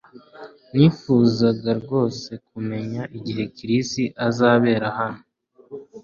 [0.75, 3.89] Nifuzaga rwose kumenya igihe Chris
[4.27, 5.21] azabera hano